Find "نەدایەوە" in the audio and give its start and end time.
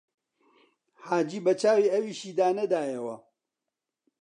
2.57-3.15